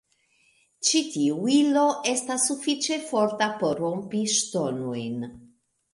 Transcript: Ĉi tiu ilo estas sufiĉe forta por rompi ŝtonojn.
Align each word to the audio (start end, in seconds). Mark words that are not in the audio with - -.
Ĉi 0.87 1.01
tiu 1.15 1.35
ilo 1.57 1.83
estas 2.13 2.45
sufiĉe 2.51 2.99
forta 3.11 3.53
por 3.61 3.85
rompi 3.85 4.23
ŝtonojn. 4.39 5.25